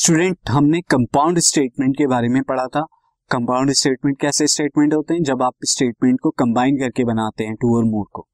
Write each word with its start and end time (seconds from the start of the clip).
Student, 0.00 0.38
हमने 0.48 0.80
compound 0.80 1.38
statement 1.38 1.96
के 1.96 2.06
बारे 2.06 2.28
में 2.28 2.42
पढ़ा 2.42 2.66
था। 2.66 2.80
कंपाउंड 3.30 3.70
स्टेटमेंट 3.70 4.20
कैसे 4.20 4.46
स्टेटमेंट 4.46 4.94
होते 4.94 5.14
हैं? 5.14 5.22
जब 5.22 5.42
आप 5.42 5.54
स्टेटमेंट 5.64 6.20
को 6.20 6.30
कंबाइन 6.30 6.78
करके 6.78 7.04
बनाते 7.04 7.44
हैं 7.44 7.54
टू 7.54 7.76
और 7.76 7.84
मोर 7.84 8.06
को। 8.12 8.26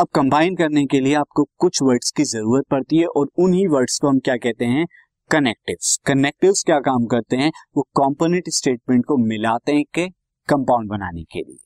अब 0.00 0.06
कंबाइन 0.14 0.56
करने 0.56 0.84
के 0.86 1.00
लिए 1.00 1.14
आपको 1.14 1.44
कुछ 1.58 1.82
वर्ड्स 1.82 2.10
की 2.10 2.24
ज़रूरत 2.24 2.64
पड़ती 2.70 2.98
है 2.98 3.06
और 3.06 3.28
उन्हीं 3.38 3.66
वर्ड्स 3.68 3.98
को 3.98 4.08
हम 4.08 4.18
क्या 4.18 4.36
कहते 4.36 4.64
हैं? 4.64 4.86
कनेक्टिव्स 5.30 5.96
कनेक्टिव्स 6.06 6.62
क्या 6.62 6.78
काम 6.80 7.06
करते 7.06 7.36
हैं? 7.36 7.50
वो 7.76 7.86
कॉम्पोनेंट 7.94 8.48
स्टेटमेंट 8.48 9.04
को 9.04 9.16
मिलाते 9.16 9.72
हैं 9.72 9.84
के 9.94 10.08
कंपाउंड 10.48 10.90
बनाने 10.90 11.22
के 11.22 11.38
लिए। 11.38 11.58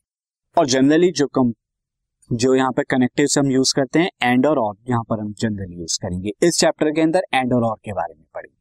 और 0.57 0.67
जनरली 0.67 1.11
जो 1.13 1.27
कम 1.27 1.53
जो 2.33 2.55
यहाँ 2.55 2.73
पर 2.73 2.83
कनेक्टिव्स 2.83 3.39
हम 3.39 3.51
यूज़ 3.51 3.75
करते 3.77 3.99
हैं 3.99 4.11
एंड 4.23 4.47
और 4.47 4.59
और 4.59 4.77
यहाँ 4.91 5.03
पर 5.03 5.21
हम 5.21 5.33
जनरली 5.33 5.81
यूज़ 5.81 5.99
करेंगे। 6.03 6.33
इस 6.43 6.61
चैप्टर 6.61 6.91
के 6.91 7.01
अंदर 7.01 7.23
एंड 7.35 7.53
और 7.53 7.65
और 7.65 7.77
के 7.85 7.93
बारे 7.93 8.15
में 8.15 8.25
पढ़ेंगे। 8.35 8.58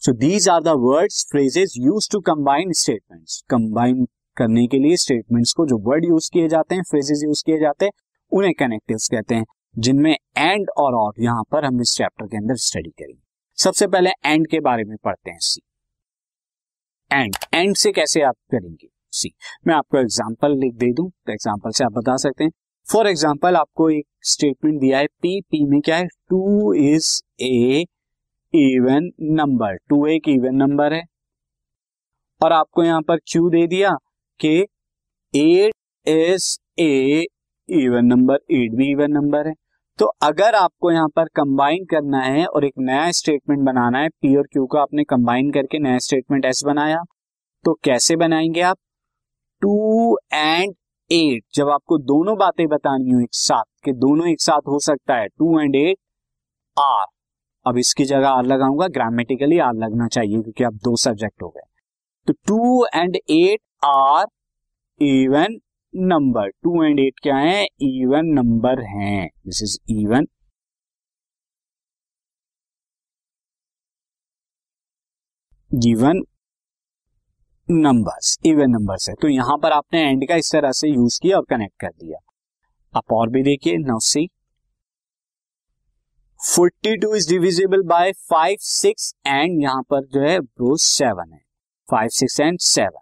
So 0.00 0.12
these 0.18 0.48
are 0.48 0.62
the 0.62 0.74
words 0.80 1.24
phrases 1.30 1.74
use 1.78 2.08
to 2.12 2.20
combine 2.22 2.72
statements 2.74 3.40
combine 3.50 4.06
करने 4.36 4.66
के 4.66 4.78
लिए 4.78 4.96
स्टेटमेंट्स 4.98 5.52
को 5.52 5.66
जो 5.66 5.78
वर्ड 5.82 6.04
यूज़ 6.04 6.30
किए 6.32 6.48
जाते 6.48 6.74
हैं 6.74 6.82
फ्रेजेस 6.90 7.22
यूज़ 7.24 7.42
किए 7.46 7.58
जाते 7.58 7.84
हैं, 7.84 7.92
उन्हें 8.32 8.52
कनेक्टिव्स 8.58 9.08
कहते 9.08 9.34
हैं, 9.34 9.44
जिनमें 9.76 10.16
एंड 10.38 10.70
और 10.78 10.94
और 10.94 11.12
यहाँ 11.20 11.42
पर 11.52 11.64
हम 11.64 11.80
इस 11.80 11.94
चैप्टर 11.96 12.26
के 12.26 12.36
अंदर 12.36 12.56
स्टडी 12.60 12.90
करेंगे। 12.90 13.22
सबसे 13.58 13.86
पहले 13.86 14.10
एंड 14.26 14.46
के 14.46 14.60
बारे 14.60 14.84
में 14.84 14.96
पढ़ते 15.04 15.30
हैं 15.30 15.38
सी 15.42 15.60
एंड 17.10 17.34
एंड 17.54 17.76
से 17.76 17.92
कैसे 17.92 18.22
आप 18.22 18.36
करेंगे 18.52 18.88
सी 19.12 19.32
मैं 19.66 19.74
आपको 19.74 19.98
एग्ज़ाम्पल 19.98 20.56
लिख 20.58 20.74
दे 20.76 20.92
दूँ 20.92 21.08
तो 21.26 21.32
एग्जांपल 21.32 21.70
से 21.70 21.84
आप 21.84 21.92
बता 21.92 22.16
सकते 22.18 22.44
हैं। 22.44 22.50
फॉर 22.86 23.08
एग्ज़ाम्पल 23.08 23.56
आपको 23.56 23.88
एक 23.90 24.06
स्टेटमेंट 24.26 24.80
दिया 24.80 24.98
है 24.98 25.06
पी 25.22 25.40
पी 25.50 25.64
में 25.66 25.80
क्या 25.80 25.96
है? 25.96 26.06
Two 26.06 26.72
is 26.74 27.20
a 27.42 27.84
even 28.54 29.10
number 29.32 29.76
two 29.90 30.06
एक 30.06 30.28
इवन 30.28 30.54
नंबर 30.56 30.92
है। 30.92 31.02
और 32.40 32.52
आपको 32.52 32.82
यहाँ 32.84 33.02
पर 33.02 33.16
क्यू 33.26 33.48
दे 33.50 33.66
दिया 33.66 33.90
कि 34.40 34.54
eight 35.34 35.74
is 36.06 36.56
a 36.80 37.24
even 37.68 38.06
number 38.06 38.38
eight 38.52 38.74
भी 38.76 38.90
इवन 38.92 39.12
नंबर 39.12 39.48
है। 39.48 39.54
तो 39.98 40.06
अगर 40.22 40.54
आपको 40.54 40.90
यहाँ 40.92 41.08
पर 41.16 41.28
कंबाइन 41.36 41.84
करना 41.84 42.20
है 42.22 42.44
और 42.46 42.64
एक 42.64 42.72
नया 42.78 43.10
स्टेटमेंट 43.12 43.60
बनाना 43.66 43.98
है 43.98 44.08
पी 44.12 44.34
और 44.36 44.46
क्यू 44.52 44.66
का 44.66 44.80
आपने 44.82 45.04
कंबाइन 45.04 45.50
करके 45.52 45.78
नया 45.78 45.98
स्टेटमेंट 45.98 46.44
एस 46.44 46.62
बनाया 46.66 46.98
तो 47.64 47.74
कैसे 47.84 48.16
बनाएँगे 48.16 48.60
आप? 48.60 48.76
टू 49.62 50.16
एंड 50.34 50.74
एट 51.10 51.44
जब 51.54 51.68
आपको 51.70 51.98
दोनों 52.04 52.36
बातें 52.38 52.66
बतानी 52.68 53.10
हो 53.10 53.20
एक 53.20 53.34
साथ 53.34 53.64
कि 53.84 53.92
दोनों 53.94 54.28
एक 54.28 54.40
साथ 54.40 54.68
हो 54.68 54.78
सकता 54.80 55.16
है। 55.16 55.28
टू 55.28 55.58
एंड 55.60 55.76
एट 55.76 55.96
आर 56.76 57.04
अब 57.66 57.78
इसकी 57.78 58.04
जगह 58.04 58.28
आर 58.28 58.44
लगाऊँगा 58.46 58.86
ग्रामेटिकली 58.94 59.58
आर 59.58 59.74
लगना 59.74 60.08
चाहिए 60.08 60.40
क्योंकि 60.42 60.64
अब 60.64 60.74
दो 60.84 60.96
सब्जेक्ट 60.96 61.42
हो 61.42 61.48
गए। 61.48 61.62
तो 62.28 62.32
two 62.48 62.84
and 62.94 63.16
eight 63.16 63.60
are 63.84 64.26
even 65.00 65.58
number 65.94 66.48
two 66.48 66.82
and 66.84 67.00
eight 67.00 67.20
क्या 67.22 67.36
है? 67.36 67.64
इवन 67.64 68.26
नंबर 68.38 68.80
हैं। 68.84 69.28
This 69.46 69.62
is 69.62 69.78
even 69.92 70.26
given 75.70 76.22
numbers 77.68 78.36
even 78.46 78.70
numbers 78.70 79.08
है। 79.08 79.14
तो 79.22 79.28
यहाँ 79.28 79.56
पर 79.58 79.72
आपने 79.72 80.00
एंड 80.02 80.26
का 80.28 80.36
इस 80.36 80.50
तरह 80.52 80.72
से 80.72 80.88
यूज़ 80.88 81.18
किया 81.22 81.36
और 81.36 81.44
कनेक्ट 81.50 81.74
कर 81.80 81.88
दिया। 81.88 82.18
आप 82.94 83.12
और 83.12 83.30
भी 83.30 83.42
देखिए 83.42 83.76
now 83.78 83.98
see 84.02 84.28
forty 86.44 86.96
two 86.96 87.14
is 87.14 87.28
divisible 87.28 87.82
by 87.88 88.10
five 88.30 88.56
six 88.60 89.12
and 89.26 89.62
यहाँ 89.62 89.82
पर 89.90 90.00
जो 90.06 90.20
है 90.20 90.38
वो 90.38 90.76
सेवन 90.78 91.32
है। 91.32 91.38
Five 91.88 92.08
six 92.08 92.40
and 92.40 92.58
seven 92.60 93.00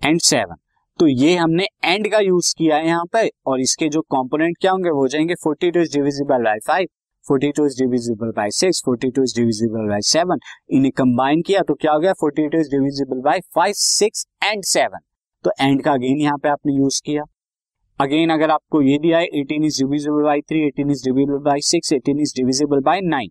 and 0.00 0.20
seven 0.20 0.56
तो 0.98 1.06
ये 1.06 1.34
हमने 1.36 1.66
एंड 1.84 2.10
का 2.10 2.18
यूज़ 2.18 2.54
किया 2.58 2.76
है 2.76 2.86
यहाँ 2.86 3.04
पर, 3.12 3.28
और 3.46 3.60
इसके 3.60 3.88
जो 3.88 4.00
कंपोनेंट 4.02 4.56
क्या 4.60 4.72
होंगे, 4.72 4.90
वो 4.90 5.08
जाएँगे 5.08 5.34
forty 5.34 5.70
two 5.70 5.80
is 5.80 5.92
divisible 5.92 6.44
by 6.44 6.58
five 6.66 6.86
forty 7.26 7.50
two 7.52 7.66
is 7.66 7.78
divisible 7.78 8.32
by 8.36 8.50
six 8.52 8.82
forty 8.86 9.10
two 9.10 9.22
is 9.22 9.34
divisible 9.36 9.88
by 9.88 10.00
seven 10.04 10.38
इन्हें 10.70 10.92
कंबाइन 10.96 11.42
किया 11.42 11.62
तो 11.62 11.74
क्या 11.74 11.92
हो 11.92 12.00
गया 12.00 12.12
forty 12.20 12.48
two 12.48 12.58
is 12.58 12.70
divisible 12.70 13.20
by 13.22 13.40
five 13.54 13.72
six 13.76 14.26
and 14.44 14.64
seven 14.66 14.98
तो 15.44 15.50
एंड 15.60 15.82
का 15.84 15.92
अगेन 15.92 16.20
यहाँ 16.20 16.38
पे 16.38 16.48
आपने 16.48 16.72
यूज़ 16.74 17.02
किया। 17.04 17.22
अगेन 18.00 18.30
अगर 18.30 18.50
आपको 18.50 18.80
ये 18.82 18.98
दिया 18.98 19.18
है 19.18 19.26
18 19.26 19.64
is 19.64 19.78
divisible 19.78 20.22
by 20.22 20.40
3 20.42 20.62
18 20.68 20.90
is 20.90 21.02
divisible 21.04 21.38
by 21.38 21.60
6 21.60 21.92
18 21.92 22.20
is 22.20 22.32
divisible 22.36 22.80
by 22.80 23.00
9 23.00 23.28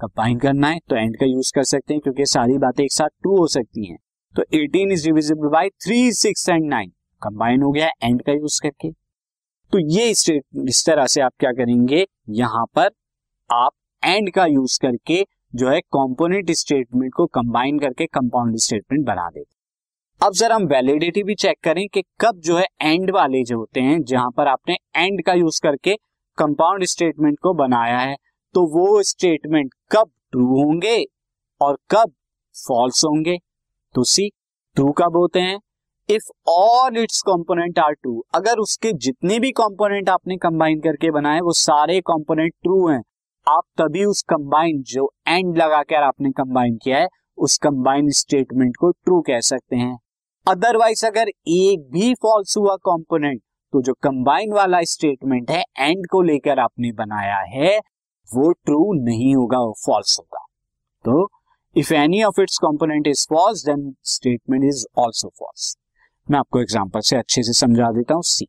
combine 0.00 0.38
करना 0.38 0.68
है 0.68 0.80
तो 0.88 0.96
एंड 0.96 1.16
का 1.16 1.26
यूज़ 1.26 1.52
कर 1.54 1.64
सकते 1.64 1.94
हैं 1.94 2.00
क्योंकि 2.00 2.26
सारी 2.26 2.58
बातें 2.58 2.82
एक 2.84 2.92
साथ 2.92 3.08
टू 3.22 3.36
हो 3.36 3.46
सकती 3.46 3.86
हैं। 3.86 3.96
तो 4.34 4.42
18 4.42 4.92
is 4.92 5.06
divisible 5.06 5.48
by 5.48 5.68
three 5.84 6.12
six 6.12 6.48
and 6.48 6.68
9 6.74 6.90
combine 7.22 7.62
हो 7.62 7.70
गया 7.72 7.88
एंड 8.02 8.22
का 8.22 8.32
यूज़ 8.32 8.60
करके। 8.62 8.90
तो 9.72 9.78
ये 9.78 10.10
इस 10.10 10.84
तरह 10.86 11.06
से 11.06 11.20
आप 11.20 11.32
क्या 11.40 11.52
करेंगे? 11.52 12.06
यहाँ 12.30 12.64
पर 12.74 12.90
आप 13.50 13.72
एंड 14.02 14.30
का 14.30 14.46
यूज़ 14.46 14.78
करके 14.82 15.24
जो 15.54 15.70
है 15.70 15.80
कॉम्पोनेंट 15.90 16.50
स्टेटमेंट 16.50 17.12
को 17.14 17.26
कंबाइन 17.26 17.78
करके 17.78 18.06
कंपाउंड 18.06 18.56
स्टेटमेंट 18.58 19.06
बना 19.06 19.28
देते 19.30 19.61
अब 20.22 20.32
जरा 20.32 20.54
हम 20.54 20.64
वैलिडिटी 20.66 21.22
भी 21.22 21.34
चेक 21.34 21.56
करें 21.64 21.86
कि 21.88 22.02
कब 22.20 22.38
जो 22.38 22.56
है 22.56 22.64
एंड 22.82 23.10
वाले 23.10 23.42
जो 23.44 23.56
होते 23.58 23.80
हैं, 23.80 24.02
जहाँ 24.02 24.30
पर 24.30 24.48
आपने 24.48 24.74
एंड 24.96 25.22
का 25.26 25.32
यूज़ 25.32 25.60
करके 25.62 25.94
कंपाउंड 26.38 26.84
स्टेटमेंट 26.84 27.38
को 27.42 27.52
बनाया 27.54 27.98
है 27.98 28.14
तो 28.54 28.62
वो 28.72 29.02
स्टेटमेंट 29.02 29.72
कब 29.92 30.10
ट्रू 30.32 30.44
होंगे 30.54 30.94
और 31.60 31.76
कब 31.90 32.12
फॉल्स 32.56 33.04
होंगे? 33.04 33.36
तो 33.94 34.04
सी 34.04 34.28
ट्रू 34.76 34.90
कब 34.92 35.16
होते 35.16 35.40
हैं? 35.40 35.58
If 36.08 36.30
all 36.50 36.98
its 36.98 37.20
component 37.22 37.78
are 37.78 37.92
true 37.92 38.18
अगर 38.34 38.58
उसके 38.58 38.92
जितने 38.98 39.38
भी 39.38 39.50
कंपोनेंट 39.52 40.08
आपने 40.08 40.36
कंबाइन 40.36 40.80
करके 40.80 41.10
बनाए, 41.10 41.40
वो 41.40 41.52
सारे 41.52 42.00
कंपोनेंट 42.02 42.52
ट्रू 42.52 42.86
हैं, 42.88 43.02
आप 43.46 43.64
तभी 43.78 44.04
उस 44.04 44.22
कंबाइन 44.28 44.82
जो 44.84 45.10
एंड 45.28 45.58
लगाकर 45.58 46.02
आपने 46.02 46.30
कंबाइन 46.30 46.76
किया 46.76 46.98
है, 46.98 47.08
उस 47.38 47.58
कंबाइन 47.58 48.10
स्टेटमेंट 48.12 48.76
को 48.76 48.90
ट्रू 48.92 49.20
कह 49.22 49.40
सकते 49.40 49.76
हैं। 49.76 49.98
अदरवाइज़ 50.46 51.04
अगर 51.06 51.28
एक 51.28 51.82
भी 51.90 52.12
फॉल्स 52.22 52.56
हुआ 52.56 52.74
कंपोनेंट 52.86 53.40
तो 53.72 53.82
जो 53.82 53.92
कंबाइन 53.94 54.52
वाला 54.52 54.80
स्टेटमेंट 54.84 55.50
है 55.50 55.62
एंड 55.78 56.06
को 56.10 56.22
लेकर 56.22 56.58
आपने 56.58 56.90
बनाया 56.92 57.38
है, 57.48 57.76
वो 58.28 58.50
ट्रू 58.52 58.92
नहीं 58.94 59.34
होगा, 59.34 59.58
वो 59.58 59.74
फॉल्स 59.84 60.18
होगा। 60.20 60.44
तो 61.04 61.28
if 61.76 61.92
any 61.94 62.22
of 62.22 62.40
its 62.40 62.58
component 62.58 63.06
is 63.08 63.26
false 63.30 63.64
then 63.66 63.94
statement 64.06 64.64
is 64.64 64.84
also 64.98 65.28
false 65.38 65.76
मैं 66.26 66.38
आपको 66.38 66.60
एग्जांपल 66.60 67.00
से 67.00 67.16
अच्छे 67.16 67.42
से 67.42 67.52
समझा 67.52 67.92
देता 67.92 68.14
हूँ 68.14 68.22
सी 68.26 68.48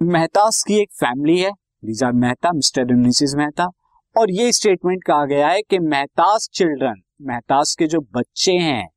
मेहतास 0.00 0.62
की 0.68 0.80
एक 0.82 0.92
फैमिली 1.00 1.38
है 1.38 1.50
these 1.84 2.04
are 2.04 2.12
Mehta 2.14 2.52
Mr 2.52 2.94
Mrs 2.96 3.34
Mehta, 3.36 3.70
और 4.16 4.30
ये 4.32 4.52
स्टेटमेंट 4.52 5.04
कहा 5.04 5.24
गया 5.26 5.48
है 5.48 5.62
कि 5.62 5.78
मेहतास 5.78 6.48
चिल्ड्रन 6.54 7.02
मेहतास 7.22 7.74
के 7.74 7.86
जो 7.86 8.00
बच्चे 8.14 8.58
हैं 8.58 8.88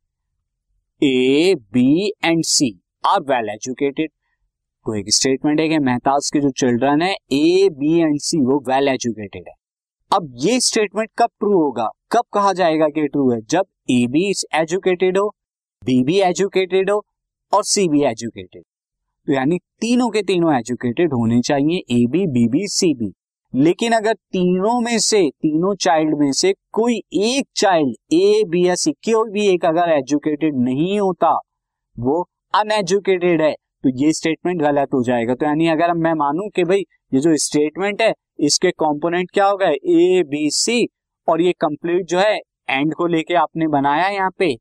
A 1.04 1.56
B 1.74 2.12
and 2.26 2.44
C 2.46 2.68
are 3.06 3.20
well 3.30 3.50
educated 3.50 4.10
तो 4.86 4.96
एक 4.96 5.06
स्टेटमेंट 5.14 5.60
है 5.60 5.68
कि 5.70 5.80
मेहताज 5.80 6.30
के 6.34 6.40
जो 6.40 6.50
चिल्ड्रन 6.60 7.02
है 7.02 7.12
ए 7.32 7.70
बी 7.80 8.00
एंड 8.00 8.20
सी 8.20 8.38
वो 8.42 8.60
वेल 8.70 8.88
एजुकेटेड 8.88 9.48
है। 9.48 9.54
अब 10.12 10.34
ये 10.40 10.60
स्टेटमेंट 10.60 11.10
कब 11.18 11.30
ट्रू 11.40 11.52
होगा? 11.54 11.90
कब 12.12 12.24
कहा 12.34 12.54
जाएगा 12.54 12.88
कि 12.88 13.08
ट्रू 13.08 13.30
है? 13.32 13.40
जब 13.42 13.66
ए 13.92 14.06
बी 14.08 14.30
एजुकेटेड 14.56 15.18
हो 15.18 15.28
बी 15.82 16.04
भी 16.04 16.20
एजुकेटेड 16.22 16.90
हो 16.90 17.04
और 17.54 17.64
सी 17.64 17.88
भी 17.90 18.04
एजुकेटेड 18.04 18.62
तो 19.28 19.34
यानी 19.34 19.58
तीनों 19.82 20.10
के 20.10 20.22
तीनों 20.24 20.56
एजुकेटेड 20.58 21.14
होने 21.14 21.42
चाहिए 21.42 21.84
A 21.92 22.06
B 22.12 22.26
B 22.28 22.48
B 22.50 22.68
C 22.68 22.94
B 22.94 23.14
लेकिन 23.54 23.94
अगर 23.94 24.14
तीनों 24.14 24.80
में 24.82 24.98
से, 25.00 25.30
तीनों 25.32 25.74
चाइल्ड 25.76 26.18
में 26.20 26.32
से 26.32 26.54
कोई 26.74 26.96
एक 27.16 27.46
चाइल्ड 27.56 27.96
ए 28.14 28.44
बी 28.50 28.68
या 28.68 28.76
सी 28.76 28.92
कोई 29.08 29.30
भी 29.32 29.48
एक 29.48 29.66
अगर 29.66 29.90
एजुकेटेड 29.92 30.56
नहीं 30.60 31.00
होता, 31.00 31.32
वो 31.96 32.28
अनएजुकेटेड 32.54 33.42
है 33.42 33.54
तो 33.84 33.90
ये 33.98 34.12
स्टेटमेंट 34.14 34.62
गलत 34.62 34.94
हो 34.94 35.04
जाएगा। 35.04 35.36
तो 35.36 35.46
यानी 35.46 35.68
अगर 35.68 35.94
मैं 35.94 36.14
मानूं 36.16 36.50
कि 36.50 36.64
भाई 36.64 36.80
ये 37.14 37.20
जो 37.20 37.36
स्टेटमेंट 37.38 38.02
है, 38.02 38.14
इसके 38.40 38.72
कंपोनेंट 38.72 39.32
क्या 39.34 39.46
हो 39.46 39.58
गए? 39.58 39.74
ए 39.74 40.24
बी 40.24 40.50
सी 40.52 40.88
और 41.28 41.42
ये 41.42 41.52
कंप्लीट 41.62 42.06
जो 42.06 42.20
है 42.20 42.38
एंड 42.70 42.94
को 42.94 43.08
लेके 43.08 43.34
आपने 43.36 43.68
बनाया 43.68 44.08
यहाँ 44.10 44.32
पे 44.40 44.54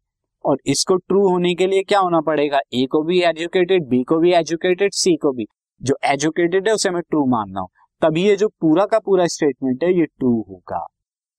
और 0.45 0.59
इसको 0.67 0.97
ट्रू 0.97 1.29
होने 1.29 1.55
के 1.55 1.67
लिए 1.67 1.83
क्या 1.83 1.99
होना 2.01 2.21
पड़ेगा? 2.21 2.59
ए 2.75 2.87
को 2.91 3.03
भी 3.03 3.21
एजुकेटेड 3.23 3.89
बी 3.89 4.03
को 4.05 4.19
भी 4.19 4.33
एजुकेटेड 4.35 4.93
सी 4.95 5.17
को 5.17 5.33
भी। 5.33 5.47
जो 5.81 5.97
एजुकेटेड 6.05 6.69
है, 6.69 6.75
उसे 6.75 6.91
मैं 6.91 7.03
ट्रू 7.03 7.25
मानना 7.27 7.61
हूँ। 7.61 7.69
तभी 8.03 8.23
ये 8.23 8.37
जो 8.37 8.49
पूरा 8.51 8.85
का 8.87 8.99
पूरा 8.99 9.27
स्टेटमेंट 9.27 9.85
है, 9.85 9.93
ये 9.93 10.05
ट्रू 10.05 10.31
होगा। 10.41 10.87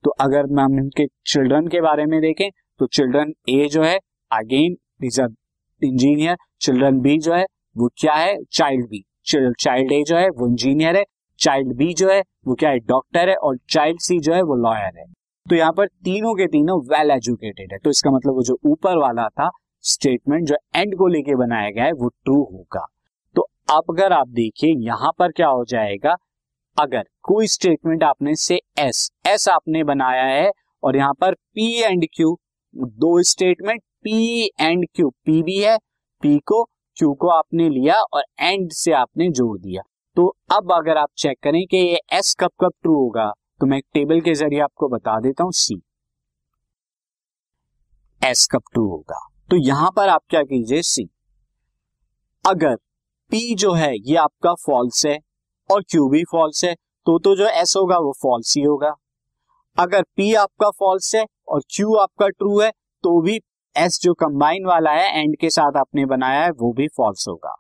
तो 0.04 0.12
अगर 0.22 0.46
मैम 0.52 0.78
इनके 0.80 1.06
चिल्ड्रन 1.26 1.68
के 1.68 1.82
बारे 1.82 2.06
में 2.06 2.20
देखें 2.22 2.50
तो 2.80 2.86
चिल्ड्रन 2.88 3.34
ए 3.50 3.68
जो 3.72 3.84
है 3.84 3.98
again 4.32 4.76
is 5.04 5.22
a 5.22 5.28
engineer 5.82 6.38
children 6.62 7.00
B 7.02 7.18
जो 7.20 7.34
है, 7.34 7.46
वो 7.76 7.90
क्या 7.98 8.14
है? 8.14 8.36
चाइल्ड 8.52 8.86
बी 8.86 9.04
चाइल्ड 9.26 9.92
ए 9.92 10.04
जो 10.04 10.16
है, 10.18 10.30
वो 10.30 10.48
इंजीनियर 10.48 10.98
है 10.98 11.04
चाइल्ड 11.40 11.76
बी 11.78 11.94
जो 11.94 12.10
है, 12.10 12.22
वो 12.48 12.56
क्या 12.56 12.70
है? 12.70 12.80
डॉक्टर 12.80 13.30
है, 13.30 13.36
और 13.36 13.58
चाइल्ड 13.70 14.00
सी 14.00 14.20
जो 14.20 14.34
है, 14.34 14.42
वो 14.42 14.56
लॉयर 14.58 15.00
है। 15.00 15.06
तो 15.46 15.56
यहाँ 15.56 15.72
पर 15.72 15.88
तीनों 16.06 16.34
के 16.36 16.48
तीनों 16.48 16.80
वेल 16.90 17.12
एजुकेटेड 17.12 17.72
है। 17.74 17.78
तो 17.78 17.90
इसका 17.90 18.12
मतलब 18.12 18.34
वो 18.34 18.44
जो 18.44 18.58
ऊपर 18.66 18.98
वाला 18.98 19.28
था 19.30 19.50
स्टेटमेंट 19.84 20.48
जो 20.48 20.56
एंड 20.76 20.96
को 20.98 21.08
लेके 21.08 21.36
बनाया 21.36 21.70
गया 21.70 21.84
है, 21.84 21.92
वो 21.92 22.10
ट्रू 22.10 22.42
होगा। 22.44 22.86
तो 23.36 23.48
अब 23.72 23.84
अगर 23.90 24.14
आप 24.14 24.28
देखिए, 24.30 24.74
यहाँ 24.86 25.12
पर 25.20 25.32
क्या 25.32 25.48
हो 25.48 25.66
जाएगा? 25.66 26.16
अगर 26.78 27.04
कोई 27.24 27.48
स्टेटमेंट 27.48 28.04
आपने 28.04 28.36
से 28.36 28.60
एस 28.80 29.10
एस 29.28 29.48
आपने 29.50 29.84
बनाया 29.84 30.24
है 30.26 30.50
और 30.84 30.96
यहाँ 30.98 31.14
पर 31.14 31.34
पी 31.34 31.68
एंड 31.82 32.06
क्यू 32.14 32.36
दो 32.76 33.22
statement 33.24 33.82
P 34.04 34.46
and 34.62 34.86
Q 34.96 35.10
P 35.26 35.42
भी 35.44 35.58
है 35.58 35.78
पी 36.24 36.38
को 36.48 36.64
क्यू 36.98 37.14
को 37.14 37.28
आपने 37.30 37.68
लिया 37.70 38.00
और 38.04 38.24
एंड 38.40 38.72
से 38.72 38.92
आपने 38.92 39.30
जोड़ 39.32 39.58
दिया। 39.60 39.82
तो 40.18 40.28
अब 40.52 40.72
अगर 40.74 40.98
आप 40.98 41.10
चेक 41.18 41.38
करें 41.44 41.66
कि 41.68 41.78
ये 41.78 42.00
एस 42.14 42.36
कब 42.40 42.52
कब 42.62 42.72
ट्रू 42.82 42.94
होगा 42.94 43.32
तो 43.62 43.66
मैं 43.66 43.78
एक 43.78 43.86
टेबल 43.94 44.22
के 44.22 44.34
ज़रिए 44.36 44.60
आपको 44.62 44.88
बता 44.90 45.20
देता 45.20 45.44
हूँ 45.44 45.52
सी 45.56 45.82
एस 48.22 48.48
कब 48.52 48.62
ट्रू 48.74 48.88
होगा। 48.88 49.20
तो 49.50 49.58
यहाँ 49.60 49.92
पर 49.96 50.10
आप 50.10 50.22
क्या 50.30 50.42
कीजिए 50.44 50.82
सी 50.84 51.08
अगर 52.46 52.76
पी 53.32 53.54
जो 53.56 53.74
है, 53.74 53.94
ये 53.96 54.16
आपका 54.18 54.54
फॉल्स 54.66 55.06
है 55.06 55.18
और 55.70 55.82
क्यू 55.82 56.08
भी 56.10 56.24
फॉल्स 56.24 56.64
है 56.66 56.74
तो 57.06 57.18
तो 57.20 57.36
जो 57.36 57.48
एस 57.52 57.74
होगा 57.78 57.98
वो 57.98 58.12
फॉल्स 58.22 58.56
ही 58.58 58.64
होगा। 58.64 58.94
अगर 59.78 60.04
पी 60.16 60.34
आपका 60.36 60.70
फॉल्स 60.70 61.14
है 61.16 61.26
और 61.48 61.62
क्यू 61.76 61.96
आपका 61.96 62.28
ट्रू 62.30 62.60
है 62.60 62.70
तो 63.04 63.20
भी 63.22 63.40
एस 63.76 64.00
जो 64.04 64.14
कंबाइन 64.14 64.66
वाला 64.66 64.92
है 64.92 65.22
एंड 65.22 65.36
के 65.38 65.50
साथ 65.50 65.78
आपने 65.78 66.06
बनाया 66.06 66.44
है, 66.44 66.52
वो 66.52 66.72
भी 66.74 66.88
फॉल्स 66.88 67.28
होगा। 67.28 67.56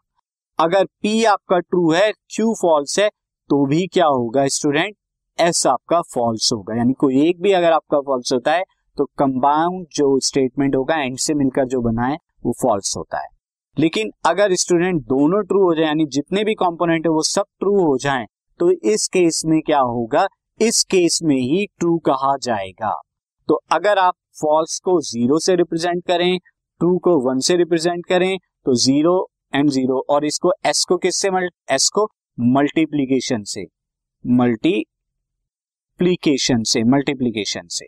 अगर 0.59 0.85
पी 0.85 1.23
आपका 1.25 1.59
ट्रू 1.59 1.91
है 1.91 2.11
क्यू 2.11 2.53
फॉल्स 2.53 2.99
है 2.99 3.09
तो 3.49 3.65
भी 3.65 3.85
क्या 3.87 4.05
होगा 4.05 4.47
स्टूडेंट 4.49 4.95
एस 5.39 5.65
आपका 5.67 6.01
फॉल्स 6.13 6.51
होगा। 6.53 6.77
यानी 6.77 6.93
कोई 6.93 7.27
एक 7.27 7.41
भी 7.41 7.51
अगर 7.51 7.71
आपका 7.71 7.99
फॉल्स 8.01 8.33
होता 8.33 8.51
है 8.51 8.63
तो 8.97 9.05
कंबाउंड 9.17 9.85
जो 9.93 10.19
स्टेटमेंट 10.19 10.75
होगा 10.75 10.95
एंड 10.95 11.17
से 11.17 11.33
मिलकर 11.33 11.65
जो 11.65 11.81
बना 11.81 12.05
है, 12.05 12.17
वो 12.45 12.53
फॉल्स 12.61 12.95
होता 12.97 13.19
है। 13.19 13.27
लेकिन 13.77 14.11
अगर 14.25 14.53
स्टूडेंट 14.55 15.01
दोनों 15.03 15.41
ट्रू 15.43 15.61
हो 15.63 15.73
जाए, 15.75 15.85
यानी 15.85 16.05
जितने 16.07 16.43
भी 16.43 16.53
कॉम्पोनेंट 16.55 17.05
है, 17.05 17.11
वो 17.11 17.21
सब 17.23 17.45
ट्रू 17.59 17.73
हो 17.79 17.97
जाए 17.97 18.25
तो 18.59 18.71
इस 18.71 19.07
केस 19.07 19.41
में 19.45 19.61
क्या 19.61 19.79
होगा? 19.79 20.27
इस 20.59 20.83
केस 20.85 21.19
में 21.23 21.35
ही 21.35 21.65
ट्रू 21.79 21.97
कहा 22.05 22.35
जाएगा। 22.41 22.91
तो 23.49 23.55
अगर 23.71 23.97
आप 23.99 24.13
फॉल्स 24.41 24.79
को 24.79 24.99
ज़ीरो 25.01 25.39
से 25.39 25.55
रिप्रेजेंट 25.55 26.03
करें 26.07 26.37
ट्रू 26.39 26.97
को 26.99 27.17
वन 27.21 27.39
से 27.39 27.55
रिप्रेजेंट 27.57 28.05
करें 28.05 28.37
तो 28.65 28.73
ज़ीरो 28.75 29.15
एंड 29.55 29.69
ज़ीरो 29.69 30.05
और 30.09 30.25
इसको 30.25 30.51
एस 30.65 30.85
को 30.89 30.97
किससे 30.97 31.29
एस 31.71 31.89
को 31.93 32.05
मल्टीप्लीकेशन 32.37 33.43
से 33.45 33.65
मल्टीप्लीकेशन 34.25 34.93
से 36.63 36.83
मल्टीप्लीकेशन 36.85 37.67
से। 37.69 37.85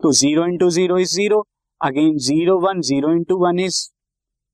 तो 0.00 0.12
zero 0.12 0.46
into 0.46 0.70
zero 0.70 0.98
is 0.98 1.14
zero 1.14 1.46
again 1.80 2.18
zero 2.20 2.58
one 2.60 2.80
zero 2.80 3.12
into 3.12 3.36
one 3.38 3.58
is 3.60 3.78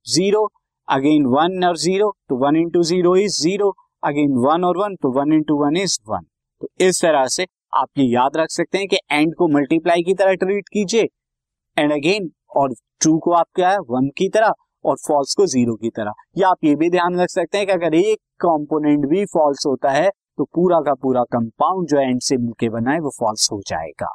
zero 0.06 0.42
again 0.88 1.26
one 1.26 1.64
और 1.64 1.76
ज़ीरो 1.78 2.10
तो 2.28 2.36
one 2.38 2.56
into 2.56 2.82
zero 2.82 3.14
is 3.16 3.40
zero 3.42 3.68
again 4.02 4.32
one 4.40 4.64
और 4.64 4.78
वन 4.78 4.94
तो 5.02 5.10
one 5.12 5.32
into 5.32 5.54
one 5.58 5.76
is 5.76 5.98
one 6.08 6.24
तो 6.62 6.68
इस 6.80 7.00
तरह 7.02 7.26
से 7.28 7.46
आप 7.72 7.88
ये 7.98 8.04
याद 8.04 8.36
रख 8.36 8.50
सकते 8.50 8.78
हैं 8.78 8.88
कि 8.88 8.98
एंड 9.12 9.34
को 9.34 9.48
मल्टीप्लाई 9.48 10.02
की 10.02 10.14
तरह 10.14 10.34
ट्रीट 10.34 10.68
कीजिए। 10.68 11.06
एंड 11.76 11.92
अगेन 11.92 12.30
और 12.56 12.74
ट्रू 13.00 13.16
को 13.18 13.32
आप 13.32 13.46
क्या 13.54 13.70
है 13.70 13.78
वन 13.90 14.08
की 14.18 14.28
तरह, 14.28 14.52
और 14.84 14.96
फॉल्स 14.98 15.34
को 15.34 15.46
ज़ीरो 15.46 15.74
की 15.74 15.90
तरह। 15.90 16.12
या 16.38 16.48
आप 16.48 16.64
ये 16.64 16.74
भी 16.76 16.90
ध्यान 16.90 17.20
रख 17.20 17.28
सकते 17.30 17.58
हैं 17.58 17.66
कि 17.66 17.72
अगर 17.72 17.94
एक 17.94 18.18
कंपोनेंट 18.40 19.06
भी 19.06 19.24
फॉल्स 19.26 19.66
होता 19.66 19.90
है 19.90 20.08
तो 20.38 20.44
पूरा 20.54 20.80
का 20.80 20.94
पूरा 20.94 21.22
कंपाउंड 21.32 21.88
जो 21.88 21.98
एंड 22.00 22.20
से 22.20 22.36
मिलकर 22.36 22.70
बना 22.70 22.92
है, 22.92 23.00
वो 23.00 23.10
फॉल्स 23.18 23.48
हो 23.52 23.60
जाएगा। 23.66 24.14